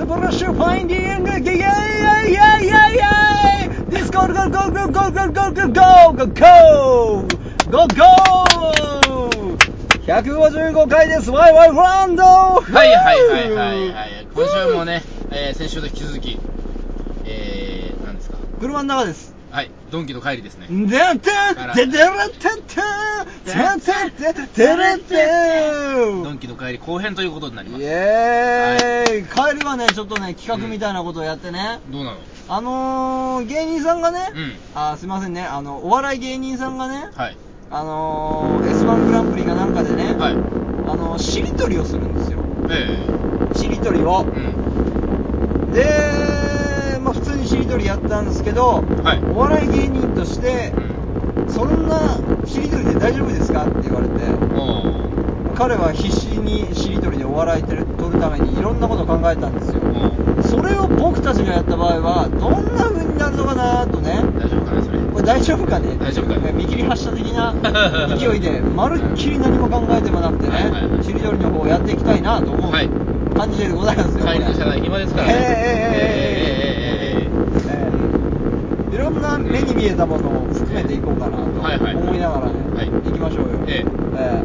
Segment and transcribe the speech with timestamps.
[0.00, 7.36] 素晴らしいファインディングイイェイイェイイェイイェイイェイディスコールゴーゴーゴーゴーゴーゴーゴーゴーゴー
[7.70, 9.60] ゴーゴー
[10.06, 14.26] 155回ですワイワイランドはいはいはいはいはい。
[14.34, 16.38] 今週もね、えー先週と引き続き、
[17.26, 18.38] えー、何ですか。
[18.58, 19.34] 車の中です、
[19.90, 20.66] ドンキの帰りですね。
[20.86, 22.28] だたてだら。
[22.28, 22.76] たた
[23.44, 25.02] だたててらて
[26.22, 27.82] ドンキの帰り後編ということになります。
[27.82, 31.80] イェーイ、はい、帰りはね、ちょっとね、企画みたいなことをやってね。
[31.86, 32.18] うん、どうなの？
[32.48, 37.36] あのー、芸人さんがね、うん、あすいませんね、あの、お笑い芸人さんがね、はい、
[37.70, 42.40] あのー、S1 グランプリかなんかでね、はい、あのー、しりとりをするんですよ。
[42.70, 43.06] ええ。
[43.52, 44.24] ー、しりとりを。
[44.26, 44.26] う
[45.68, 46.29] ん、で
[47.70, 50.72] 普通にしりやったんですけど、はいお笑い芸人として、
[51.46, 51.54] うん。
[51.54, 54.14] そんなしりとりで大丈夫ですかって言われて。
[55.54, 59.82] 彼は必死にしりとりでお笑い取る取るためにいろんなことを考えたんですよ。
[60.42, 64.98] それを僕たちがやった場合は、どんな風になるのかなとね、大丈夫かな、それ。
[64.98, 67.54] これ大丈夫かね大丈夫かね見切り発車的な
[68.16, 72.88] 勢いで、まるっきり何も考えてもなくてね、いしりとりの方をやっていきたいなと思うはい
[73.36, 74.26] 感じでございますよ。
[74.26, 75.32] 帰りの車内暇ですからね。
[75.34, 77.92] えええええええええええええええ
[78.92, 83.48] えいろんな目に見えたものを含めていこうかなと思いながらね、はい行きましょうよ。
[83.66, 84.42] えええ。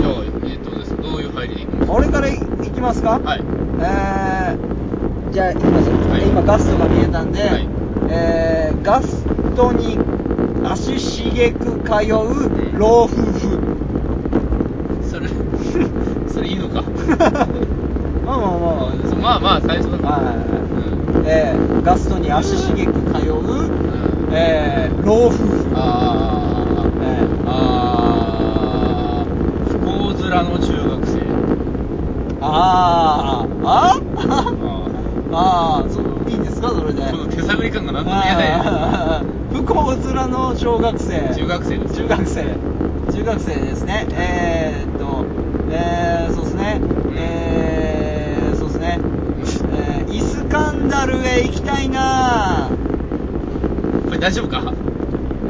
[0.00, 0.12] じゃあ、
[0.46, 3.18] えっとですどういう入りでいきますえ俺から行きますか？
[3.22, 3.42] はい。
[3.80, 5.86] えー、じゃあ行きます。
[5.88, 6.22] よ、はい。
[6.28, 7.68] 今ガストが見えたんで、はい。
[8.10, 9.24] えー、ガス
[9.56, 9.98] トに
[10.64, 13.58] 足しげく通う老夫婦。
[15.10, 15.28] それ、
[16.28, 16.82] それいいのか？
[18.24, 18.56] まあまあま
[18.88, 18.92] あ。
[19.22, 20.10] まあまあ、最初だから。
[20.16, 20.38] はいう
[21.22, 23.70] んえー、ガストに足しげく通う、
[24.34, 25.72] えー、老夫婦。
[25.74, 27.04] あー。
[27.04, 27.06] え
[27.46, 31.20] あー、不幸面の中学生。
[32.40, 33.66] あー。
[33.66, 34.00] ああ
[35.34, 36.68] あああそういいんですか？
[36.70, 37.02] それで。
[37.02, 38.42] ーこの手探り感がなんとも言えな
[39.20, 39.24] い。
[39.52, 41.34] 不幸面の小学生。
[41.34, 41.94] 中学生です。
[41.96, 42.44] 中学生。
[43.12, 44.06] 中学生ですね。
[44.12, 45.24] えー、っと
[45.70, 46.80] えー、そうですね。
[47.16, 48.98] えー、そうですね。
[49.74, 52.68] えー、イスカンダルへ行きたいな
[54.12, 54.62] これ大丈夫か？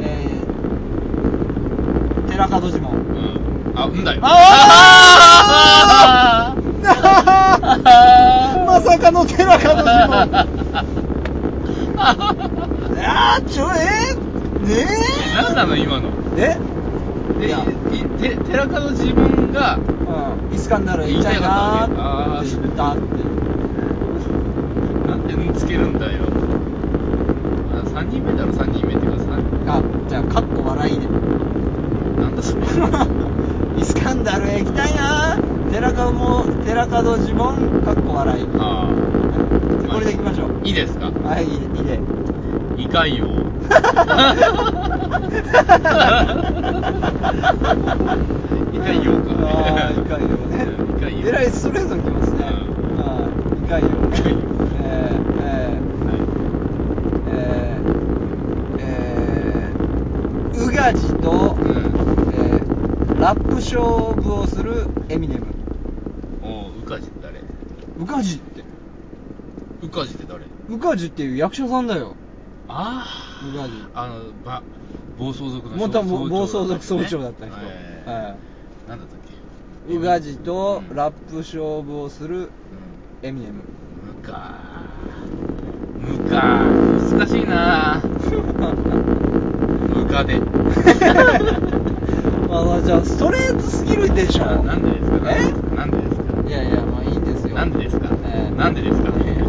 [0.01, 2.91] えー、寺門島。
[2.91, 3.73] うん。
[3.75, 4.21] あ、うんだよ。
[4.23, 6.63] あー！
[8.65, 10.45] まさかの寺門島。
[11.99, 14.87] あーちょえー、ね
[15.35, 16.07] 何なの今の？
[16.37, 16.57] え？
[17.41, 17.53] で、
[18.29, 23.01] て寺門自分が、うん、イスカンダルへ行きたいなーって言ったって。
[25.09, 26.23] なんでんつけるんだよ。
[27.73, 32.61] あ、3人目だろ、3人目っていうか、三あじゃあかっこ笑いでなんだそれ。
[33.81, 38.87] イスカンダルへ行きたいなー寺門も寺門自問かっこ笑いあ
[39.81, 41.99] でこれでいきましょういいですかはいいいで
[42.83, 43.25] いかんよ。
[48.73, 49.29] いかんようか。
[49.39, 50.67] あーいかんよね
[50.97, 51.27] いかんよ。
[51.27, 53.29] えらいストレートにきますねうんは
[53.59, 53.91] いいかんよい
[54.21, 54.37] かんよ
[54.83, 56.11] えー、えー
[57.29, 63.79] えー、えー、うんえー、ラップ勝
[64.21, 65.45] 負をするエミネム
[66.43, 67.39] おう、うかじ誰？
[67.39, 68.52] ウガジって
[69.83, 70.45] うかじって誰？
[70.69, 72.15] ウガジっていう役者さんだよ。
[72.69, 73.05] あ
[73.53, 74.03] うがじあ。
[74.03, 74.61] あの、ば、
[75.19, 77.55] 暴走族の元総暴走族総長だった人。
[77.61, 79.19] えはーなんだったっ
[79.87, 79.93] け？
[79.95, 80.95] ウガジとうん。
[80.95, 82.47] ラップ勝負をするうん。
[83.23, 83.63] エミネム。
[84.05, 84.55] むか。
[85.99, 86.61] むか。
[87.17, 88.01] 難しいな。
[89.93, 90.39] むかで。
[92.49, 94.45] あじゃあストレートすぎるでしょ。
[94.45, 95.31] ななんでですか？
[95.31, 95.53] え？
[95.75, 96.23] なんでですか？
[96.47, 97.55] いやいやまあいいんですよ。
[97.55, 98.07] なんでですか？
[98.23, 98.57] えー。
[98.57, 99.09] なんでですか？
[99.09, 99.43] い や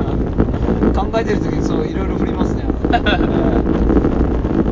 [0.95, 2.65] 考えてる時にそういろいろ振りますね。
[2.93, 3.63] えー。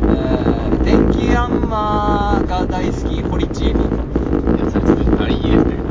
[0.09, 5.82] えー電気ヤンマーが大好き堀ちえみいやそれちょっとあれいいですね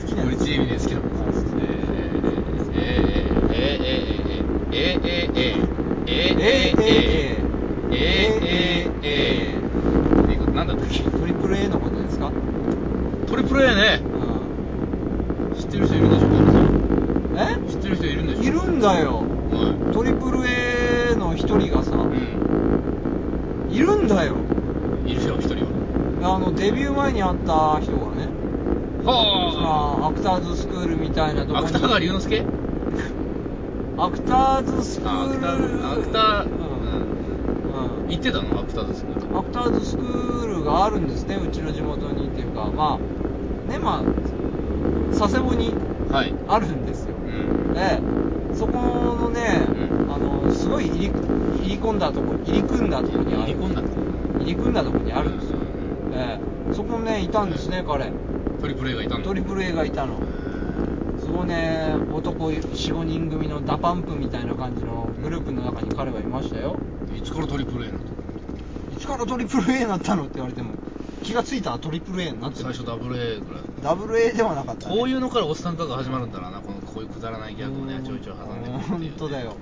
[0.00, 2.74] 好きなんですチえムえすえどえリえルえのえとえすえ
[13.26, 16.30] トえプえ A え、うえ、知えてる人えるえでえょ
[17.34, 22.44] え知っえるえいえんえしえいえんえよ、えん、えリえルえのえ人えさ、えん、
[23.68, 24.26] えるえだえ
[25.04, 25.77] いえよえ人は
[26.20, 28.28] あのデビュー前に会った人がね
[29.04, 31.66] そはのアクターズスクールみたいなとこに。
[31.66, 32.44] あ芥川龍之介？
[33.96, 35.46] アクターズスクール。
[35.86, 36.48] あアクターアクター。
[36.48, 36.50] うん。
[38.04, 38.10] うん。
[38.10, 38.60] 行ってたの？
[38.60, 39.38] アクターズスクール。
[39.38, 42.66] アクターズスクールがあるんですねうちの地元にっていうか。
[42.66, 44.04] まあねまあ
[45.18, 45.72] 佐世保に
[46.10, 46.34] はい。
[46.48, 47.14] あるんですよ。
[47.14, 47.20] う
[47.72, 47.76] ん。
[47.76, 50.12] ええそこのね、うん。
[50.12, 51.12] あのすごい入り入
[51.68, 53.42] り込んだとこ入り組んだとこにある。
[53.42, 53.82] 入り込んだ
[54.38, 55.57] 入り組んだとこにあるんですよ、うん
[56.12, 56.38] え
[56.70, 56.74] え。
[56.74, 58.12] そこねいたんですね彼。
[58.60, 60.14] トリプル A がいたんだトリプル A がいたの。
[61.20, 66.76] そこね男45人組の DA PUMP みたいな感じのグループの中に彼はいましたよ。
[67.16, 67.98] いつからトリプル A なの？
[68.94, 70.74] いつからトリプル A になったのって言われても
[71.22, 72.64] 気がついたらトリプル A になってる。
[72.64, 73.62] 最初ダブル A ぐらい。
[73.82, 79.50] ダブル A ではなかった、ね、こういうのからおっさん化が始まるんだろうなこのこういうくだらないギャグをねちょいちょい挟んでくるっていう本ね当だよ。
[79.50, 79.54] も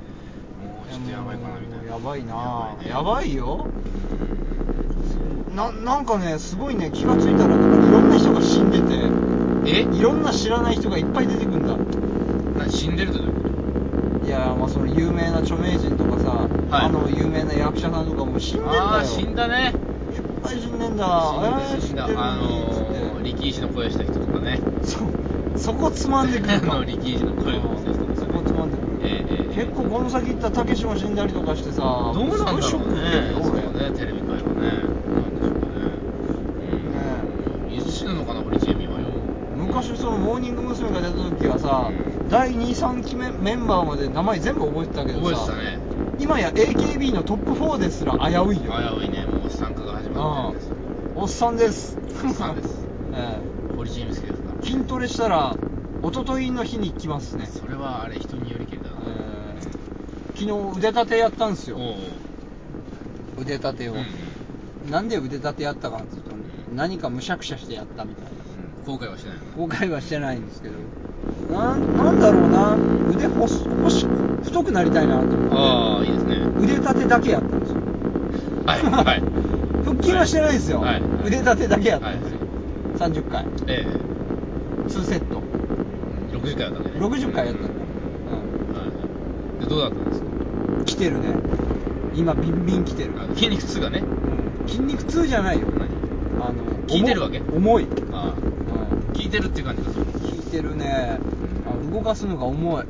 [0.89, 1.93] うちょっとやばいかなみたいな。
[1.93, 2.77] やばいな。
[2.81, 2.89] ね。
[2.89, 3.67] やばいよ
[5.57, 9.11] ななんかねすごいね気がついたらなんかいろんな人が死んでて
[9.65, 9.89] え？
[9.91, 11.75] いろんな知らない人がいっぱい出てくるんだ。
[12.59, 13.33] 何死んでるってどういう
[14.21, 16.31] こいやまあその有名な著名人とかさ、
[16.71, 16.85] はい。
[16.85, 18.83] あの有名な役者さんとかもう死んでんだよ。
[18.83, 19.73] とああ死んだね。
[20.15, 21.35] いっぱい死んでんだ。
[21.73, 22.05] 死んで死んだ。
[22.05, 24.61] あのー力石の声した人とかね。
[24.83, 24.99] そ
[25.57, 28.17] そこつまんでくる あかの力石の声をした人とかね。
[28.19, 28.87] そこつまんでくる
[29.55, 32.63] 結構この先行ったらたけしも死んだりとかしてさどうなんだろうね。
[32.63, 32.81] そう
[33.73, 35.81] 俺ねテレビ界はねなんでしょうかね
[37.71, 39.07] うんいつ死ぬのかな堀ちえみはよ
[39.89, 40.91] 昔そのモーニング娘。
[40.91, 41.91] が出た時はさ
[42.29, 45.79] 第23期メメンバーまで名前全部覚えてたけどさね。
[46.19, 49.27] 今や AKB のトップ4ですら危ういよ危ういね。
[49.27, 50.69] もう参加が始まってるんです。
[50.69, 50.77] よ
[51.15, 51.99] おっさんです。
[52.25, 52.87] おっさんです。
[53.15, 53.39] え
[53.77, 54.39] 堀ちえみ好きですか。
[54.61, 55.57] え筋トレしたら
[56.03, 58.97] 一昨日の日に来ますね、それはあれ人によりけりだな。
[59.07, 59.63] ええ。
[60.35, 61.77] 昨日腕立てやったんですよ。
[61.77, 61.97] おうおう。
[63.43, 64.07] 腕立てを、うん
[64.91, 66.31] なんで腕立てやったかっていうと
[66.75, 68.31] 何かむしゃくしゃしてやったみたいな
[68.87, 69.67] 後悔はしてないの？
[69.67, 70.75] 後悔はしてないんですけど。
[71.53, 72.77] なんなんだろうな。
[73.11, 74.07] 腕細細
[74.45, 75.57] 太くなりたいなと思って。
[75.57, 76.37] ああいいですね。
[76.59, 77.77] 腕立てだけやったんですよ。
[78.67, 79.23] はいはい。
[79.85, 82.39] 腹筋はしてないんですよ、はい腕立てだけやったはいんですよ、
[82.99, 83.47] 30回。
[83.69, 83.87] え
[84.89, 85.43] 2セット。
[86.33, 86.91] え60回やったね。
[86.99, 87.75] 60回やったんだ、は
[89.61, 90.27] いでどうだったんですか？
[90.79, 91.21] うん、来てるね。
[92.15, 94.03] 今ビンビン来てる、あ筋肉痛がね。
[94.63, 94.69] うん。
[94.69, 95.67] 筋肉痛じゃないよ。
[95.79, 95.87] 何？
[96.45, 97.41] あの効いてるわけ？
[97.55, 98.35] 重い、うん、ああ
[99.15, 101.19] 効いてるって感じがする効いてるね、
[101.67, 102.85] あ動かすのが重い。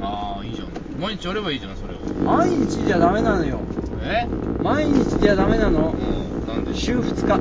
[0.00, 0.68] ああいいじゃん。
[1.00, 1.98] 毎日やればいいじゃんそれを。
[2.24, 3.58] 毎日じゃダメなのよ。
[4.02, 4.26] え？
[4.62, 6.74] 毎日じゃダメなの、うん、なんで？
[6.74, 7.40] 週2日。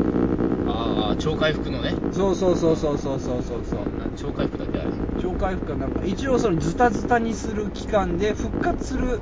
[0.68, 1.96] ああ超回復のね。
[2.12, 3.64] そうそうそうそうそうそうそう
[4.18, 4.92] 超回復だけある。
[5.22, 6.06] 超回復はなんか。
[6.06, 9.20] 一応そのズタズタにする期間で復活する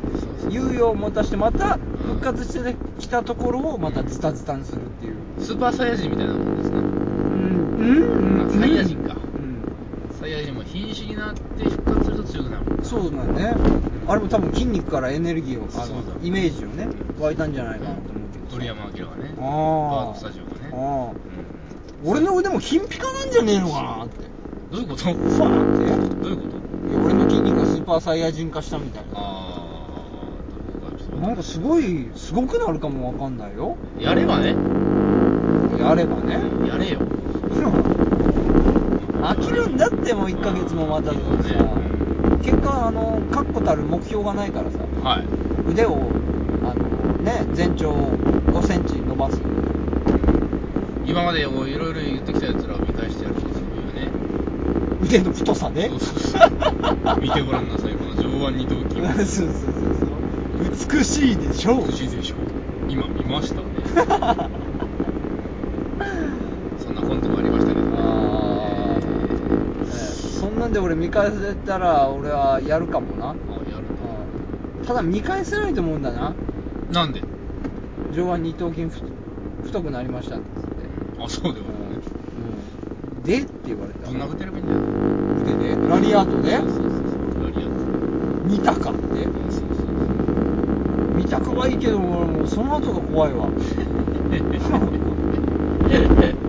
[0.50, 6.83] 猶予を持たしてまた復活してきたところをまたズタズタにするっていう、スーパーサイヤ人みたいなもんですね。
[11.34, 13.56] って復活すると強くなるそうだね。
[14.08, 16.88] あれも多分筋肉からエネルギーをあのそうだイメージをね
[17.20, 18.46] 湧いたんじゃないかなと思うけど。
[18.52, 19.42] 鳥山明がねあー。
[19.42, 20.72] バードスタジオがね。
[20.74, 21.12] ああ
[22.06, 22.10] うん。
[22.10, 24.26] 俺の腕も金ピカなんじゃねえのかなって。
[24.72, 25.04] どういうこと？
[25.04, 25.86] ファーって。
[26.22, 26.90] どういうこと？
[26.90, 29.10] いや俺の筋肉がスーパーサイヤ人化したみたいな。
[29.16, 29.60] ああ
[31.12, 33.78] どうかなんかすごいすごくなるかもわかんないよ。
[34.00, 34.56] やればね。
[35.80, 36.40] やればね。
[36.68, 37.00] やれよ
[39.24, 41.50] 飽きるんだってもう1ヶ月も待たずにさ。
[42.44, 44.80] 結果あの確固たる目標がないからさ。
[45.02, 45.72] はい。
[45.72, 46.10] 腕を
[46.64, 46.84] あの
[47.24, 49.40] ね全長5センチ伸ばす。
[51.06, 54.10] 今までをいろいろ言ってきたやつらを見返してやるとそういうね。
[55.04, 55.90] 腕の太さね。
[55.90, 56.38] そうそうそ
[57.18, 57.22] う。
[57.22, 57.94] 見てごらんなさい。
[57.94, 59.02] この上腕二頭筋。
[59.38, 61.00] そうそうそうそう。
[61.00, 61.88] 美しいでしょう。
[61.88, 62.36] 美しいでしょ
[62.90, 63.68] 今見ましたね
[66.78, 73.34] そんなコントもありましたけどねあーええそんなんで俺見返せたら俺はやるかもな、あ
[73.70, 73.84] やる
[74.80, 74.86] うん。
[74.86, 76.34] ただ見返せないと思うんだな。
[76.92, 77.22] なんで？
[78.14, 79.02] 上腕二頭筋ふ
[79.64, 81.24] 太くなりましたっつって。
[81.24, 81.74] あそうでもね。
[83.16, 83.24] うん。
[83.24, 84.10] でって言われた。
[84.10, 85.88] ぶん殴ってればいいんじゃない腕で。
[85.88, 86.80] ラリアートでそうそうそ
[87.40, 87.44] う。
[87.44, 87.70] ラリアッ
[88.52, 89.26] 見たかって。
[89.26, 91.18] トそうそうそう。
[91.18, 93.48] 見たくはいいけど俺もうその後が怖いわ。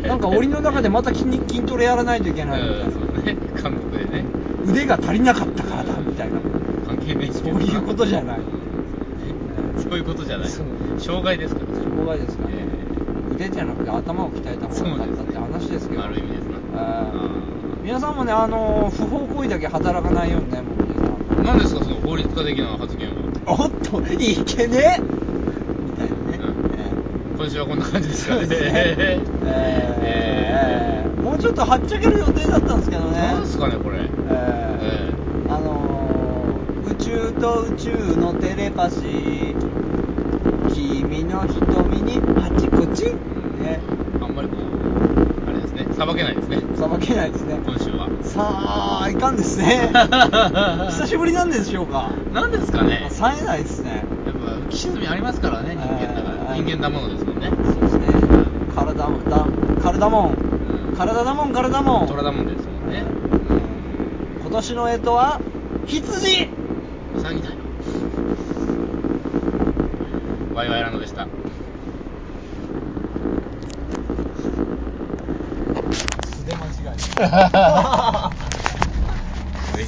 [0.08, 3.03] なんか檻の中でまた筋肉筋トレやらないといけないみたいな
[4.74, 6.40] 腕が足りなかったからだみたいな。
[6.86, 8.40] 関係ねえしそういうことじゃない。
[9.82, 10.48] そういうことじゃない。
[10.98, 11.66] 障害ですから。
[11.80, 12.54] 障害ですかね
[13.30, 16.04] え腕じゃなくて頭を鍛えた方が良かったって話ですけど。
[16.04, 16.58] ある意味ですな。
[16.74, 17.54] えー
[17.84, 20.94] 皆さんもねあの不法行為だけ働かないようにねもう皆
[21.36, 21.42] さ。
[21.42, 23.14] ん何ですかその法律家的な発言は。
[23.46, 26.38] おっといけねみたいなね、
[26.78, 28.48] え今週はこんな感じですーかね。
[28.58, 29.24] えー
[30.02, 33.18] えーもうちょっとはっちゃける予定だったんですけどね。
[33.18, 33.98] 何ですかねこれ
[34.30, 39.54] えーあのー宇宙と宇宙のテレパシー。
[40.72, 43.04] 君の瞳にあちこち
[43.60, 43.82] ね。
[44.18, 45.86] あんまりこうあれですね。
[45.94, 46.62] さばけないですね。
[46.74, 47.56] さばけないですね。
[47.56, 48.08] 今週は。
[48.22, 49.92] さあいかんですね。
[50.88, 52.12] 久しぶりなんでしょうか。
[52.32, 53.08] 何ですかね。
[53.10, 54.06] 冴えないですね。
[54.24, 56.56] やっぱ浮き沈みありますからね人間だから。
[56.56, 57.50] えー人間だものですもんね。
[57.50, 58.06] そうですね。
[58.74, 59.46] 体もだ。
[59.82, 60.30] 体もん。
[60.30, 60.96] うん。
[60.96, 62.06] 体だもん体もん。
[62.06, 63.04] 虎だもんですもんね。
[64.40, 65.40] 今年の干支は
[65.84, 66.63] 羊
[67.24, 67.54] うさぎだよ
[70.54, 71.26] ワイワイランドでした。
[76.26, 78.20] 素で間違えた